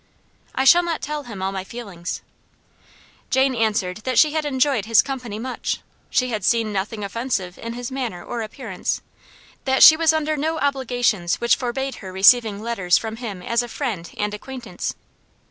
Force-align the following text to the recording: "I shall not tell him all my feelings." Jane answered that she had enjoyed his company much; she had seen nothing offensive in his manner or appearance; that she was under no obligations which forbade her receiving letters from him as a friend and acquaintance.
"I 0.55 0.63
shall 0.63 0.81
not 0.81 0.99
tell 1.03 1.25
him 1.25 1.43
all 1.43 1.51
my 1.51 1.63
feelings." 1.63 2.23
Jane 3.29 3.53
answered 3.53 3.97
that 3.97 4.17
she 4.17 4.33
had 4.33 4.45
enjoyed 4.45 4.85
his 4.85 5.03
company 5.03 5.37
much; 5.37 5.79
she 6.09 6.29
had 6.29 6.43
seen 6.43 6.73
nothing 6.73 7.03
offensive 7.03 7.55
in 7.59 7.73
his 7.73 7.91
manner 7.91 8.23
or 8.25 8.41
appearance; 8.41 9.03
that 9.65 9.83
she 9.83 9.95
was 9.95 10.11
under 10.11 10.35
no 10.35 10.57
obligations 10.57 11.35
which 11.35 11.55
forbade 11.55 11.97
her 11.97 12.11
receiving 12.11 12.63
letters 12.63 12.97
from 12.97 13.17
him 13.17 13.43
as 13.43 13.61
a 13.61 13.67
friend 13.67 14.09
and 14.17 14.33
acquaintance. 14.33 14.95